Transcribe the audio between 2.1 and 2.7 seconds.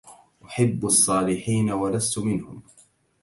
منهم